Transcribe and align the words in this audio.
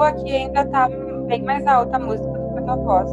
Aqui 0.00 0.32
ainda 0.32 0.64
tá 0.66 0.88
bem 1.26 1.42
mais 1.42 1.66
alta 1.66 1.96
a 1.96 2.00
música 2.00 2.26
do 2.26 2.52
que 2.52 2.58
a 2.58 2.62
tua 2.62 2.76
voz. 2.76 3.10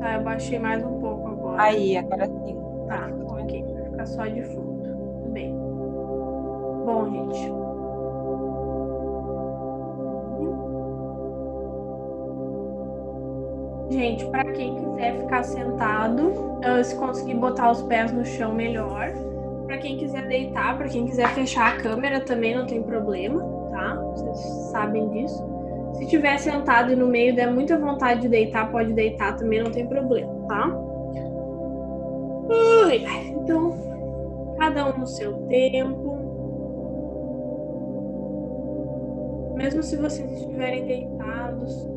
Tá, 0.00 0.14
eu 0.14 0.22
baixei 0.22 0.58
mais 0.58 0.84
um 0.84 1.00
pouco 1.00 1.28
agora. 1.28 1.62
Aí, 1.62 1.96
agora 1.96 2.26
sim. 2.26 2.56
Tá, 2.86 3.10
ok. 3.28 3.64
Vai 3.64 3.84
ficar 3.90 4.06
só 4.06 4.26
de 4.26 4.42
fundo. 4.42 4.82
Tudo 4.82 5.30
bem. 5.32 5.52
Bom, 6.84 7.10
gente. 7.10 7.66
Gente, 13.88 14.26
para 14.26 14.44
quem 14.52 14.74
quiser 14.74 15.18
ficar 15.20 15.42
sentado, 15.44 16.32
se 16.84 16.94
conseguir 16.96 17.34
botar 17.34 17.70
os 17.70 17.82
pés 17.82 18.12
no 18.12 18.24
chão, 18.24 18.52
melhor. 18.52 19.12
Para 19.66 19.78
quem 19.78 19.96
quiser 19.96 20.26
deitar, 20.26 20.76
para 20.76 20.88
quem 20.88 21.06
quiser 21.06 21.28
fechar 21.30 21.74
a 21.74 21.82
câmera 21.82 22.20
também 22.20 22.54
não 22.54 22.66
tem 22.66 22.82
problema, 22.82 23.42
sabem 24.70 25.08
disso. 25.10 25.44
Se 25.94 26.06
tiver 26.06 26.38
sentado 26.38 26.92
e 26.92 26.96
no 26.96 27.06
meio 27.06 27.34
der 27.34 27.50
muita 27.50 27.78
vontade 27.78 28.22
de 28.22 28.28
deitar, 28.28 28.70
pode 28.70 28.92
deitar 28.92 29.36
também, 29.36 29.62
não 29.62 29.70
tem 29.70 29.86
problema, 29.86 30.32
tá? 30.46 30.86
Então, 33.46 33.72
cada 34.58 34.88
um 34.88 34.98
no 34.98 35.06
seu 35.06 35.32
tempo. 35.48 36.16
Mesmo 39.54 39.82
se 39.82 39.96
vocês 39.96 40.30
estiverem 40.32 40.84
deitados, 40.84 41.88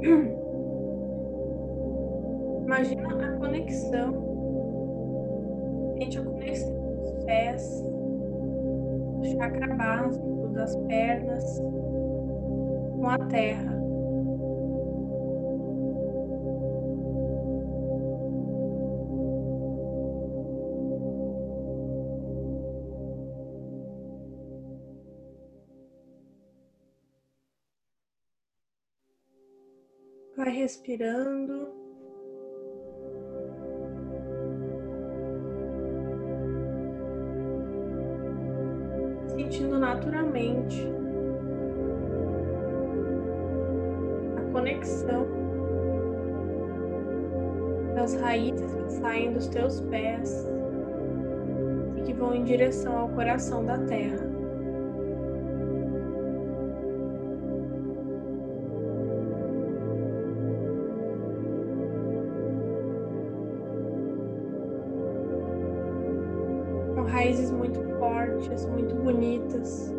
imagina 2.64 3.26
a 3.26 3.32
conexão. 3.38 4.28
Gente, 5.98 6.18
a 6.18 6.22
conexão 6.22 6.96
dos 6.96 7.24
pés, 7.24 7.82
do 7.82 9.26
chakra 9.26 9.74
básico, 9.74 10.39
das 10.52 10.76
pernas, 10.86 11.60
com 12.96 13.06
a 13.06 13.18
terra. 13.28 13.80
Vai 30.36 30.50
respirando. 30.50 31.89
Naturalmente 40.40 40.90
a 44.36 44.52
conexão 44.52 45.26
das 47.94 48.14
raízes 48.14 48.74
que 48.74 48.92
saem 48.94 49.32
dos 49.32 49.46
teus 49.48 49.80
pés 49.82 50.48
e 51.96 52.02
que 52.02 52.12
vão 52.12 52.34
em 52.34 52.44
direção 52.44 52.96
ao 52.96 53.08
coração 53.10 53.64
da 53.64 53.78
terra. 53.78 54.30
raízes 67.10 67.50
muito 67.50 67.82
fortes, 67.98 68.64
muito 68.66 68.94
bonitas. 68.94 69.92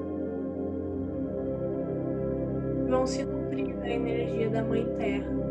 Vão 2.91 3.07
se 3.07 3.23
nutrir 3.23 3.73
da 3.77 3.87
energia 3.89 4.49
da 4.49 4.61
Mãe 4.61 4.85
Terra. 4.97 5.50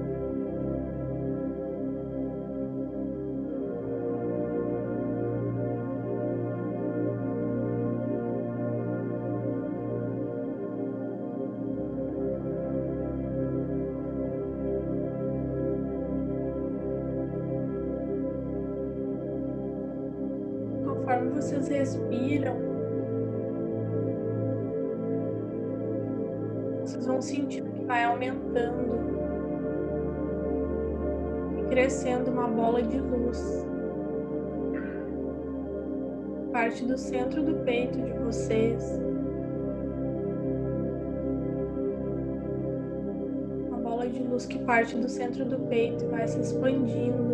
Crescendo 31.71 32.33
uma 32.33 32.49
bola 32.49 32.83
de 32.83 32.99
luz. 32.99 33.65
Parte 36.53 36.85
do 36.85 36.99
centro 36.99 37.45
do 37.45 37.65
peito 37.65 37.97
de 38.03 38.13
vocês. 38.13 39.01
Uma 43.69 43.79
bola 43.79 44.09
de 44.09 44.19
luz 44.21 44.47
que 44.47 44.59
parte 44.59 44.97
do 44.97 45.09
centro 45.09 45.45
do 45.45 45.61
peito 45.69 46.05
e 46.05 46.09
vai 46.09 46.27
se 46.29 46.41
expandindo. 46.41 47.31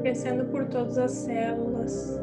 crescendo 0.00 0.46
por 0.46 0.64
todas 0.66 0.96
as 0.96 1.10
células, 1.10 2.18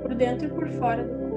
por 0.00 0.14
dentro 0.14 0.46
e 0.46 0.50
por 0.50 0.66
fora 0.68 1.04
do 1.04 1.10
corpo. 1.10 1.27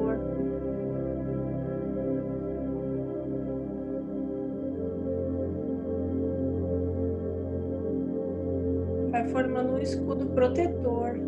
Formando 9.31 9.73
um 9.73 9.79
escudo 9.79 10.25
protetor 10.27 11.19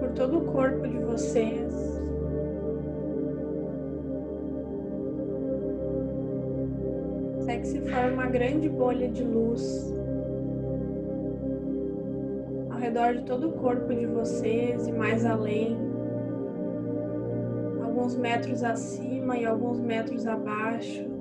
por 0.00 0.10
todo 0.10 0.38
o 0.38 0.44
corpo 0.52 0.86
de 0.86 0.98
vocês. 0.98 1.96
até 7.46 7.58
que 7.58 7.68
se 7.68 7.80
forma 7.80 8.12
uma 8.12 8.26
grande 8.26 8.68
bolha 8.68 9.08
de 9.08 9.22
luz 9.22 9.94
ao 12.70 12.78
redor 12.78 13.14
de 13.14 13.22
todo 13.22 13.48
o 13.48 13.52
corpo 13.52 13.94
de 13.94 14.04
vocês 14.04 14.86
e 14.86 14.92
mais 14.92 15.24
além, 15.24 15.78
alguns 17.82 18.16
metros 18.16 18.62
acima 18.62 19.38
e 19.38 19.46
alguns 19.46 19.80
metros 19.80 20.26
abaixo. 20.26 21.15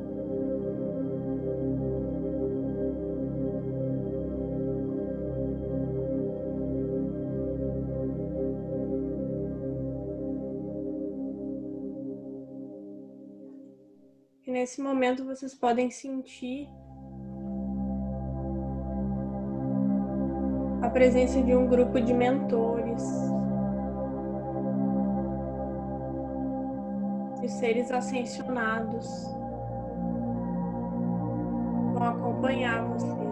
E 14.46 14.52
nesse 14.52 14.80
momento 14.80 15.26
vocês 15.26 15.56
podem 15.56 15.90
sentir 15.90 16.70
a 20.84 20.90
presença 20.90 21.42
de 21.42 21.56
um 21.56 21.68
grupo 21.68 22.00
de 22.00 22.14
mentores, 22.14 23.04
de 27.42 27.50
seres 27.50 27.92
ascensionados, 27.92 29.26
vão 31.96 32.04
acompanhar 32.04 32.86
vocês. 32.90 33.25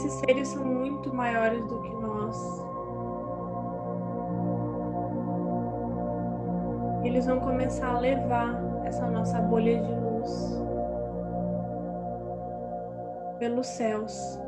Esses 0.00 0.14
seres 0.14 0.48
são 0.48 0.64
muito 0.64 1.14
maiores 1.14 1.62
do 1.66 1.78
que 1.82 1.92
nós. 1.96 2.64
Eles 7.04 7.26
vão 7.26 7.38
começar 7.40 7.96
a 7.96 7.98
levar 7.98 8.58
essa 8.86 9.06
nossa 9.06 9.42
bolha 9.42 9.78
de 9.82 9.92
luz 9.92 10.58
pelos 13.38 13.66
céus. 13.66 14.40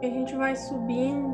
E 0.00 0.06
a 0.06 0.10
gente 0.10 0.34
vai 0.34 0.56
subindo, 0.56 1.31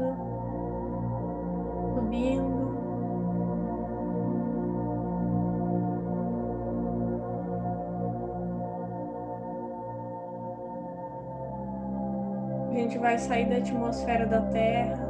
vai 13.08 13.18
sair 13.18 13.48
da 13.48 13.56
atmosfera 13.56 14.26
da 14.26 14.42
Terra. 14.42 15.02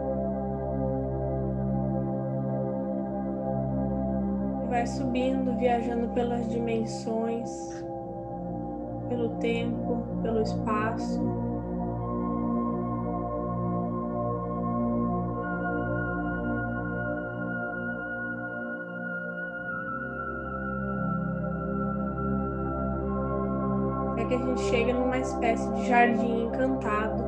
Vai 4.69 4.87
subindo, 4.87 5.57
viajando 5.57 6.07
pelas 6.11 6.49
dimensões, 6.49 7.51
pelo 9.09 9.31
tempo, 9.41 10.07
pelo 10.23 10.43
espaço. 10.43 11.21
Até 24.13 24.25
que 24.25 24.35
a 24.35 24.39
gente 24.39 24.61
chega 24.71 24.95
numa 24.95 25.19
espécie 25.19 25.69
de 25.73 25.89
jardim 25.89 26.45
encantado. 26.45 27.28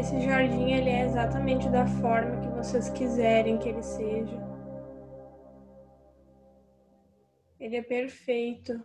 Esse 0.00 0.18
jardim 0.22 0.72
ele 0.72 0.88
é 0.88 1.04
exatamente 1.04 1.68
da 1.68 1.86
forma 1.86 2.40
que 2.40 2.48
vocês 2.48 2.88
quiserem 2.88 3.58
que 3.58 3.68
ele 3.68 3.82
seja. 3.82 4.34
Ele 7.60 7.76
é 7.76 7.82
perfeito. 7.82 8.82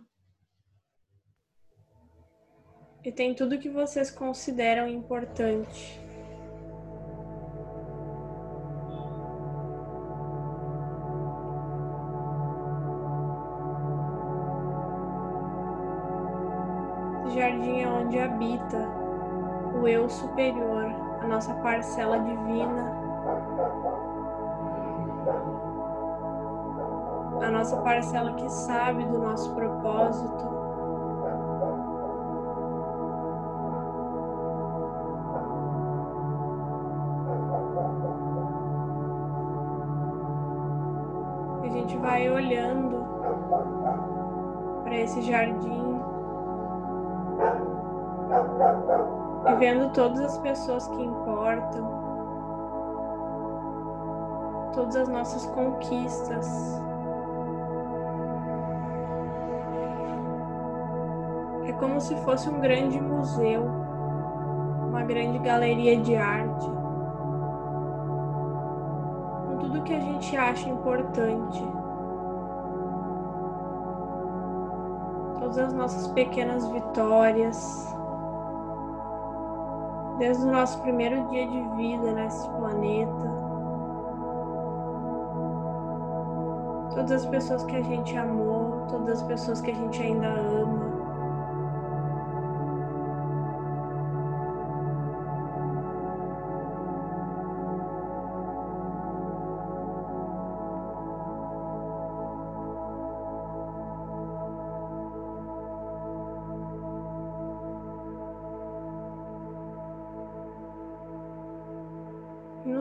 E 3.02 3.10
tem 3.10 3.34
tudo 3.34 3.58
que 3.58 3.70
vocês 3.70 4.10
consideram 4.10 4.86
importante. 4.86 5.98
Esse 17.24 17.34
jardim 17.36 17.80
é 17.80 17.88
onde 17.88 18.18
habita 18.18 18.86
o 19.80 19.88
eu 19.88 20.10
superior, 20.10 21.05
a 21.20 21.26
nossa 21.26 21.54
parcela 21.54 22.18
divina, 22.20 22.92
a 27.42 27.50
nossa 27.50 27.76
parcela 27.78 28.32
que 28.34 28.48
sabe 28.48 29.04
do 29.04 29.18
nosso 29.18 29.54
propósito. 29.54 30.56
A 41.62 41.68
gente 41.68 41.96
vai 41.98 42.30
olhando 42.30 43.04
para 44.84 44.96
esse 44.96 45.20
jardim 45.22 45.95
vendo 49.58 49.90
todas 49.92 50.20
as 50.20 50.38
pessoas 50.38 50.86
que 50.88 51.02
importam, 51.02 51.88
todas 54.74 54.96
as 54.96 55.08
nossas 55.08 55.46
conquistas. 55.46 56.80
É 61.66 61.72
como 61.72 62.00
se 62.00 62.14
fosse 62.16 62.48
um 62.48 62.60
grande 62.60 63.00
museu, 63.00 63.64
uma 64.86 65.02
grande 65.02 65.38
galeria 65.38 66.00
de 66.00 66.14
arte, 66.14 66.70
com 69.46 69.56
tudo 69.58 69.82
que 69.82 69.94
a 69.94 70.00
gente 70.00 70.36
acha 70.36 70.68
importante. 70.68 71.66
Todas 75.38 75.58
as 75.58 75.72
nossas 75.72 76.08
pequenas 76.08 76.66
vitórias, 76.68 77.96
desde 80.18 80.44
o 80.44 80.50
nosso 80.50 80.80
primeiro 80.82 81.28
dia 81.28 81.46
de 81.46 81.60
vida 81.76 82.12
nesse 82.12 82.48
planeta. 82.50 83.46
Todas 86.94 87.12
as 87.12 87.26
pessoas 87.26 87.64
que 87.64 87.76
a 87.76 87.82
gente 87.82 88.16
amou, 88.16 88.86
todas 88.88 89.20
as 89.20 89.22
pessoas 89.24 89.60
que 89.60 89.70
a 89.70 89.74
gente 89.74 90.02
ainda 90.02 90.28
ama. 90.28 90.95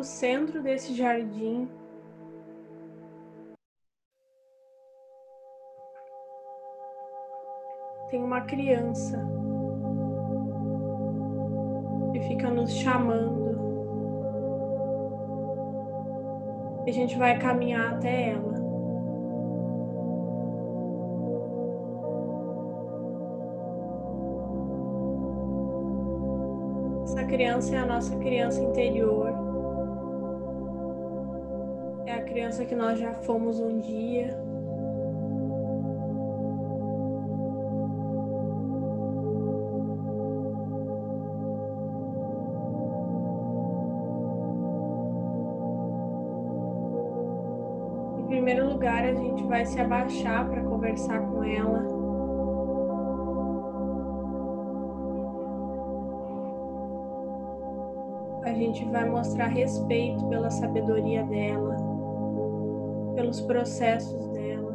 Centro 0.05 0.61
desse 0.61 0.93
jardim 0.93 1.67
tem 8.09 8.23
uma 8.23 8.41
criança 8.41 9.21
que 12.13 12.19
fica 12.21 12.49
nos 12.49 12.71
chamando. 12.71 13.55
E 16.85 16.89
a 16.89 16.93
gente 16.93 17.17
vai 17.17 17.37
caminhar 17.39 17.95
até 17.95 18.29
ela. 18.29 18.53
Essa 27.03 27.23
criança 27.25 27.75
é 27.75 27.79
a 27.79 27.85
nossa 27.85 28.15
criança 28.17 28.61
interior. 28.61 29.44
Criança 32.35 32.65
que 32.65 32.75
nós 32.75 32.99
já 32.99 33.13
fomos 33.13 33.61
um 33.61 33.79
dia. 33.79 34.37
Em 48.19 48.27
primeiro 48.27 48.67
lugar, 48.67 49.05
a 49.05 49.13
gente 49.13 49.41
vai 49.45 49.65
se 49.65 49.79
abaixar 49.79 50.45
para 50.49 50.61
conversar 50.61 51.21
com 51.21 51.41
ela. 51.41 51.87
A 58.43 58.51
gente 58.51 58.83
vai 58.89 59.09
mostrar 59.09 59.47
respeito 59.47 60.27
pela 60.27 60.51
sabedoria 60.51 61.23
dela, 61.23 61.74
pelos 63.15 63.41
processos 63.41 64.27
dela. 64.29 64.71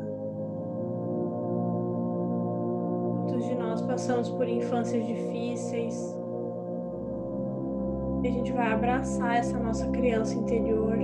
Muitos 3.18 3.44
de 3.46 3.54
nós 3.54 3.82
passamos 3.82 4.28
por 4.30 4.48
infâncias 4.48 5.06
difíceis. 5.06 6.18
E 8.22 8.28
a 8.28 8.30
gente 8.30 8.52
vai 8.52 8.72
abraçar 8.72 9.36
essa 9.36 9.58
nossa 9.58 9.86
criança 9.88 10.34
interior. 10.34 10.96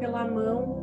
Pela 0.00 0.24
mão. 0.26 0.80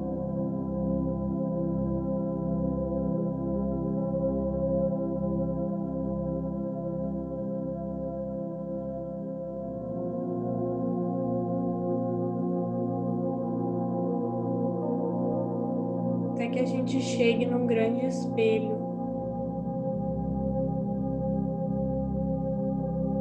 Até 16.31 16.49
que 16.49 16.59
a 16.59 16.65
gente 16.65 17.01
chegue 17.01 17.47
num 17.47 17.65
grande 17.65 18.05
espelho. 18.05 18.77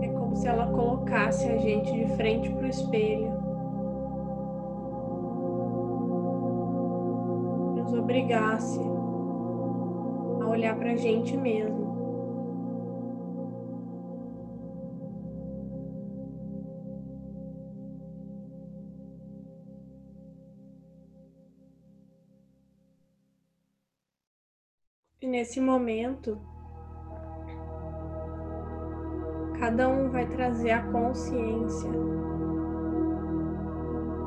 É 0.02 0.08
como 0.08 0.36
se 0.36 0.46
ela 0.46 0.66
colocasse 0.66 1.48
a 1.48 1.56
gente 1.56 1.90
de 1.90 2.06
frente 2.16 2.50
para 2.50 2.66
o 2.66 2.68
espelho. 2.68 3.35
Obrigasse 8.16 8.80
a 10.40 10.46
olhar 10.48 10.74
para 10.78 10.92
a 10.92 10.96
gente 10.96 11.36
mesmo. 11.36 11.84
E 25.20 25.26
nesse 25.26 25.60
momento, 25.60 26.40
cada 29.58 29.88
um 29.88 30.08
vai 30.08 30.26
trazer 30.26 30.70
a 30.70 30.82
consciência, 30.90 31.90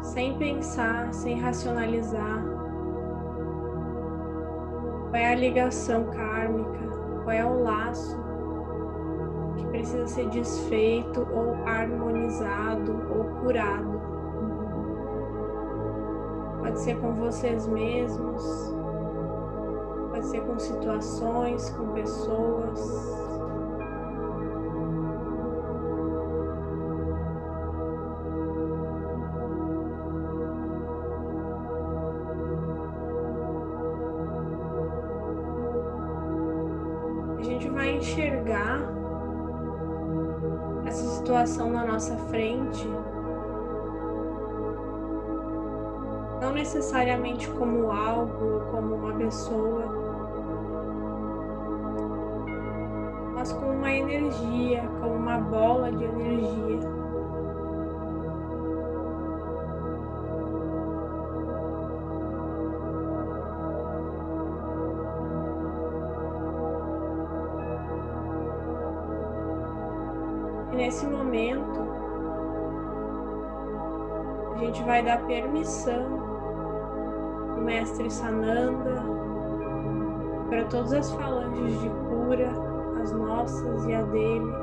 sem 0.01 0.37
pensar, 0.37 1.13
sem 1.13 1.39
racionalizar, 1.39 2.68
qual 5.09 5.21
é 5.21 5.31
a 5.31 5.35
ligação 5.35 6.05
kármica, 6.05 6.87
qual 7.23 7.31
é 7.31 7.43
o 7.43 7.63
laço 7.63 8.17
que 9.57 9.65
precisa 9.65 10.07
ser 10.07 10.29
desfeito 10.29 11.27
ou 11.31 11.55
harmonizado 11.67 12.91
ou 13.09 13.25
curado. 13.41 13.99
Pode 16.59 16.79
ser 16.79 16.99
com 16.99 17.13
vocês 17.13 17.67
mesmos, 17.67 18.73
pode 20.11 20.27
ser 20.27 20.41
com 20.41 20.59
situações, 20.59 21.69
com 21.71 21.87
pessoas. 21.93 23.38
Enxergar 38.09 38.81
essa 40.85 41.05
situação 41.17 41.69
na 41.69 41.85
nossa 41.85 42.17
frente 42.17 42.87
não 46.41 46.53
necessariamente 46.53 47.47
como 47.51 47.91
algo, 47.91 48.61
como 48.71 48.95
uma 48.95 49.13
pessoa, 49.13 49.83
mas 53.35 53.51
como 53.51 53.73
uma 53.73 53.91
energia, 53.91 54.89
como 54.99 55.15
uma 55.15 55.37
bola 55.37 55.91
de 55.91 56.05
energia. 56.05 56.98
Nesse 70.79 71.05
momento, 71.05 71.81
a 74.53 74.57
gente 74.59 74.81
vai 74.83 75.03
dar 75.03 75.25
permissão 75.25 76.05
ao 77.51 77.61
Mestre 77.61 78.09
Sananda 78.09 79.03
para 80.47 80.63
todas 80.65 80.93
as 80.93 81.11
falanges 81.11 81.81
de 81.81 81.89
cura, 81.89 82.49
as 83.01 83.11
nossas 83.11 83.85
e 83.87 83.93
a 83.93 84.03
dele, 84.03 84.53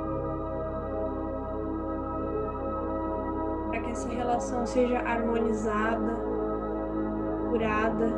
para 3.68 3.80
que 3.82 3.90
essa 3.90 4.08
relação 4.08 4.66
seja 4.66 4.98
harmonizada, 5.00 6.16
curada, 7.50 8.08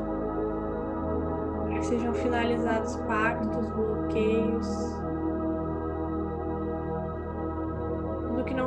para 1.65 1.79
que 1.79 1.87
sejam 1.87 2.15
finalizados 2.15 2.95
pactos, 3.09 3.69
bloqueios. 3.71 5.08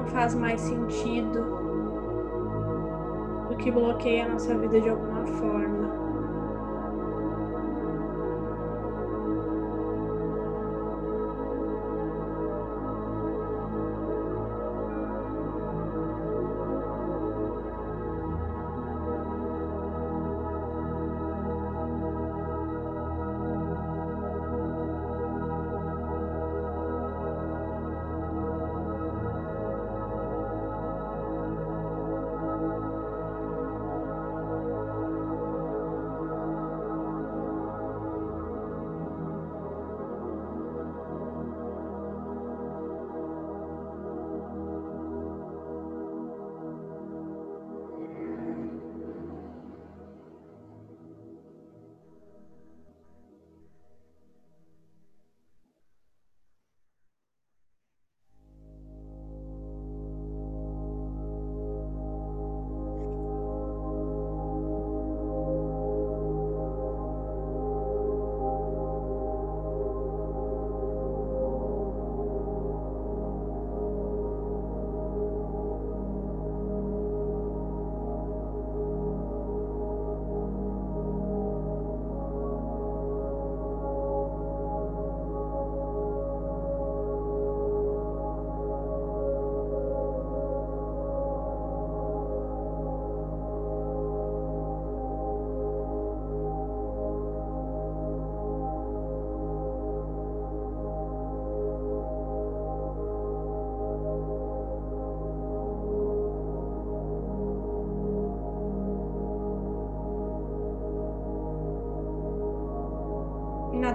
Não 0.02 0.08
faz 0.08 0.34
mais 0.34 0.60
sentido, 0.62 1.46
do 3.48 3.56
que 3.58 3.70
bloqueia 3.70 4.26
a 4.26 4.30
nossa 4.30 4.58
vida 4.58 4.82
de 4.82 4.90
alguma 4.90 5.26
forma. 5.26 6.11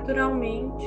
Naturalmente 0.06 0.86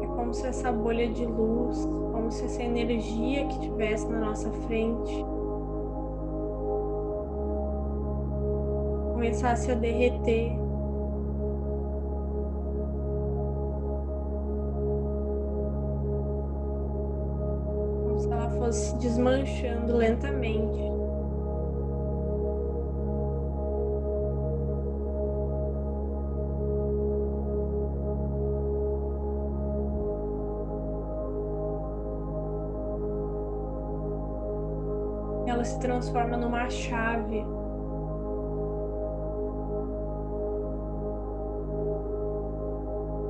é 0.00 0.06
como 0.06 0.32
se 0.32 0.46
essa 0.46 0.70
bolha 0.70 1.08
de 1.08 1.26
luz, 1.26 1.84
como 2.12 2.30
se 2.30 2.44
essa 2.44 2.62
energia 2.62 3.44
que 3.46 3.54
estivesse 3.54 4.06
na 4.06 4.20
nossa 4.20 4.48
frente 4.52 5.24
começasse 9.14 9.72
a 9.72 9.74
derreter. 9.74 10.56
Como 18.04 18.20
se 18.20 18.32
ela 18.32 18.48
fosse 18.50 18.96
desmanchando 18.98 19.96
lentamente. 19.96 20.97
Transforma 35.88 36.36
numa 36.36 36.68
chave. 36.68 37.42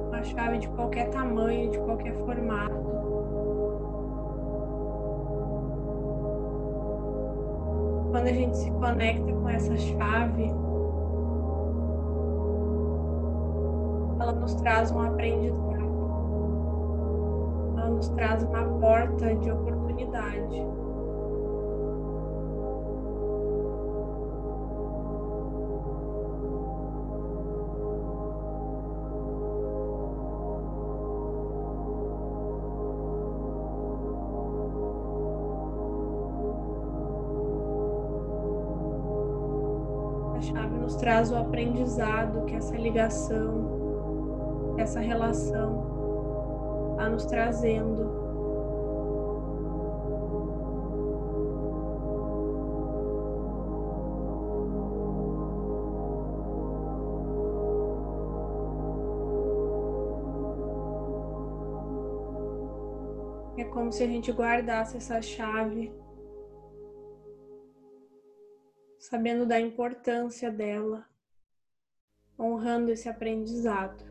Uma 0.08 0.24
chave 0.24 0.58
de 0.58 0.68
qualquer 0.70 1.08
tamanho, 1.10 1.70
de 1.70 1.78
qualquer 1.78 2.14
formato. 2.24 2.88
quando 8.10 8.26
a 8.26 8.32
gente 8.32 8.56
se 8.56 8.70
conecta 8.72 9.32
com 9.32 9.48
essa 9.50 9.76
chave, 9.76 10.50
ela 14.18 14.32
nos 14.32 14.54
traz 14.54 14.90
um 14.90 15.02
aprendizado, 15.02 15.60
ela 17.76 17.90
nos 17.90 18.08
traz 18.08 18.42
uma 18.42 18.64
porta 18.80 19.36
de 19.36 19.50
oportunidade. 19.52 20.87
Nos 40.88 40.96
traz 40.96 41.30
o 41.30 41.36
aprendizado 41.36 42.46
que 42.46 42.54
essa 42.54 42.74
ligação, 42.74 44.74
essa 44.78 45.00
relação 45.00 46.92
está 46.92 47.10
nos 47.10 47.26
trazendo. 47.26 48.16
É 63.58 63.64
como 63.64 63.92
se 63.92 64.02
a 64.02 64.06
gente 64.06 64.32
guardasse 64.32 64.96
essa 64.96 65.20
chave 65.20 65.92
sabendo 69.08 69.46
da 69.46 69.58
importância 69.58 70.50
dela, 70.50 71.08
honrando 72.38 72.90
esse 72.90 73.08
aprendizado. 73.08 74.04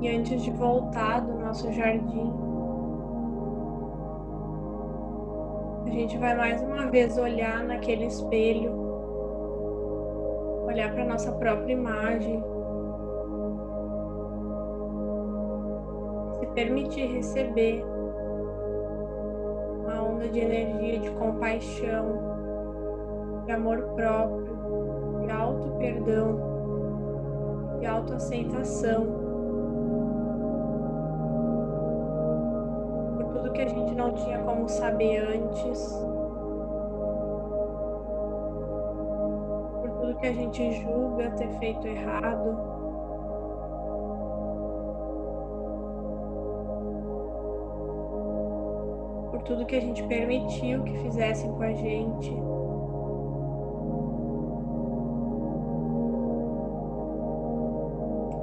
E 0.00 0.08
antes 0.08 0.40
de 0.40 0.52
voltar 0.52 1.18
do 1.18 1.34
nosso 1.34 1.72
jardim, 1.72 2.55
A 5.86 5.90
gente 5.90 6.18
vai 6.18 6.34
mais 6.34 6.60
uma 6.62 6.86
vez 6.90 7.16
olhar 7.16 7.62
naquele 7.62 8.06
espelho, 8.06 8.72
olhar 10.66 10.92
para 10.92 11.04
nossa 11.04 11.30
própria 11.32 11.72
imagem, 11.72 12.42
se 16.38 16.46
permitir 16.48 17.06
receber 17.06 17.84
uma 19.84 20.02
onda 20.02 20.28
de 20.28 20.40
energia, 20.40 20.98
de 20.98 21.10
compaixão, 21.12 22.18
de 23.46 23.52
amor 23.52 23.80
próprio, 23.94 24.56
de 25.24 25.30
auto 25.30 25.70
perdão, 25.78 26.40
de 27.78 27.86
autoaceitação. 27.86 29.25
Que 33.56 33.62
a 33.62 33.68
gente 33.68 33.94
não 33.94 34.12
tinha 34.12 34.38
como 34.40 34.68
saber 34.68 35.16
antes, 35.16 35.90
por 39.80 39.90
tudo 39.98 40.16
que 40.18 40.26
a 40.26 40.32
gente 40.32 40.72
julga 40.82 41.30
ter 41.30 41.48
feito 41.58 41.86
errado. 41.86 42.54
Por 49.30 49.42
tudo 49.44 49.64
que 49.64 49.76
a 49.76 49.80
gente 49.80 50.02
permitiu 50.02 50.82
que 50.82 50.98
fizessem 50.98 51.50
com 51.50 51.62
a 51.62 51.72
gente. 51.72 52.36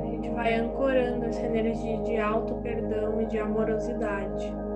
A 0.02 0.06
gente 0.06 0.30
vai 0.30 0.56
ancorando 0.56 1.26
essa 1.26 1.46
energia 1.46 1.98
de 2.00 2.18
auto 2.18 2.56
perdão 2.56 3.22
e 3.22 3.28
de 3.28 3.38
amorosidade. 3.38 4.73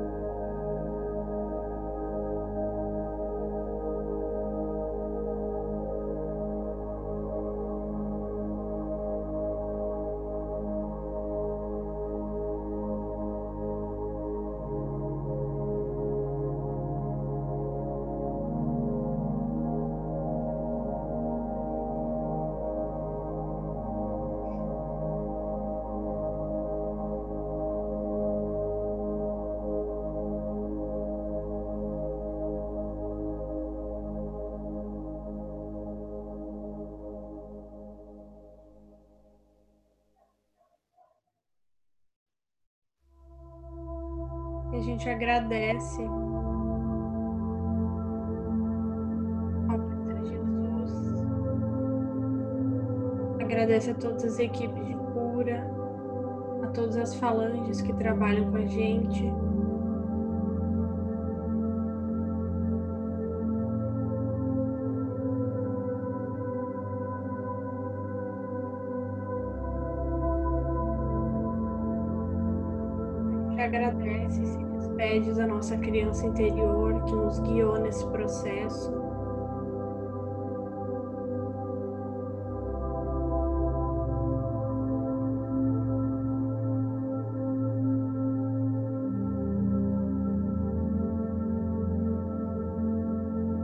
Gente 44.98 45.10
agradece 45.10 46.02
agradece 53.40 53.92
a 53.92 53.94
todas 53.94 54.26
as 54.26 54.40
equipes 54.40 54.86
de 54.88 54.96
cura, 54.96 55.64
a 56.64 56.68
todas 56.68 56.98
as 56.98 57.16
falanges 57.16 57.80
que 57.82 57.94
trabalham 57.94 58.50
com 58.52 58.58
a 58.58 58.66
gente. 58.66 59.24
Agradece 73.62 74.68
pedes 74.98 75.38
a 75.38 75.46
nossa 75.46 75.78
criança 75.78 76.26
interior 76.26 77.04
que 77.06 77.12
nos 77.14 77.40
guiou 77.40 77.80
nesse 77.80 78.06
processo. 78.08 78.92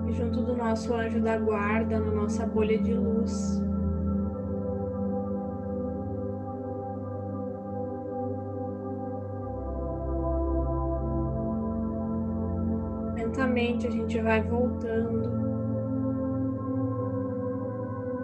E 0.07 0.13
junto 0.13 0.43
do 0.43 0.55
nosso 0.55 0.93
anjo 0.93 1.19
da 1.19 1.37
guarda, 1.37 1.99
na 1.99 2.11
nossa 2.11 2.45
bolha 2.45 2.77
de 2.77 2.93
luz, 2.93 3.62
lentamente 13.53 13.87
a 13.87 13.91
gente 13.91 14.19
vai 14.19 14.41
voltando, 14.41 15.31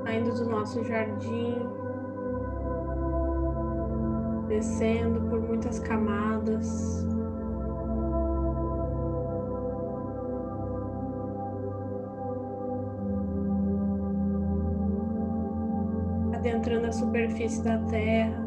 saindo 0.04 0.34
do 0.34 0.50
nosso 0.50 0.84
jardim, 0.84 1.56
descendo 4.48 5.22
por 5.30 5.39
muitas 5.39 5.80
camadas. 5.80 7.08
Adentrando 16.34 16.88
a 16.88 16.92
superfície 16.92 17.62
da 17.63 17.78
terra. 17.86 18.38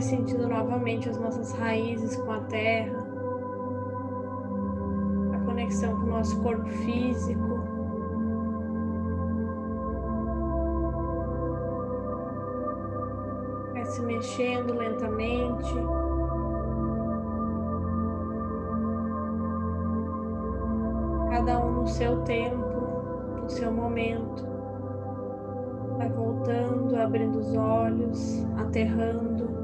A 0.00 0.02
sentindo 0.02 0.48
novamente 0.48 1.10
as 1.10 1.18
nossas 1.18 1.52
raízes 1.52 2.16
com 2.16 2.32
a 2.32 2.40
terra. 2.44 3.06
conexão 5.44 5.94
com 5.94 6.06
o 6.06 6.08
nosso 6.08 6.40
corpo 6.40 6.66
físico. 6.70 7.60
Vai 13.74 13.84
se 13.84 14.00
mexendo 14.00 14.72
lentamente. 14.72 15.74
Cada 21.28 21.58
um 21.58 21.72
no 21.72 21.86
seu 21.86 22.22
tempo, 22.22 22.56
no 23.42 23.50
seu 23.50 23.70
momento. 23.70 24.48
Vai 25.98 26.08
voltando, 26.08 26.96
abrindo 26.96 27.38
os 27.38 27.54
olhos, 27.54 28.46
aterrando. 28.56 29.59